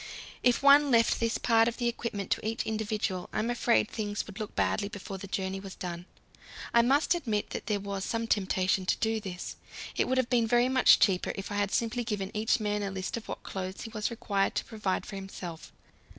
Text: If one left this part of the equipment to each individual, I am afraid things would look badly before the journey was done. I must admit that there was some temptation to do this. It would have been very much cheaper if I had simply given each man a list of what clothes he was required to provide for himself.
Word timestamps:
If 0.41 0.63
one 0.63 0.89
left 0.89 1.19
this 1.19 1.37
part 1.37 1.67
of 1.67 1.77
the 1.77 1.87
equipment 1.87 2.31
to 2.31 2.43
each 2.43 2.63
individual, 2.65 3.29
I 3.31 3.37
am 3.37 3.51
afraid 3.51 3.87
things 3.87 4.25
would 4.25 4.39
look 4.39 4.55
badly 4.55 4.87
before 4.89 5.19
the 5.19 5.27
journey 5.27 5.59
was 5.59 5.75
done. 5.75 6.07
I 6.73 6.81
must 6.81 7.13
admit 7.13 7.51
that 7.51 7.67
there 7.67 7.79
was 7.79 8.03
some 8.03 8.25
temptation 8.25 8.87
to 8.87 8.97
do 8.97 9.19
this. 9.19 9.57
It 9.95 10.07
would 10.07 10.17
have 10.17 10.27
been 10.31 10.47
very 10.47 10.69
much 10.69 10.97
cheaper 10.97 11.33
if 11.35 11.51
I 11.51 11.55
had 11.57 11.69
simply 11.71 12.03
given 12.03 12.31
each 12.33 12.59
man 12.59 12.81
a 12.81 12.89
list 12.89 13.15
of 13.15 13.27
what 13.27 13.43
clothes 13.43 13.81
he 13.81 13.91
was 13.93 14.09
required 14.09 14.55
to 14.55 14.65
provide 14.65 15.05
for 15.05 15.17
himself. 15.17 15.71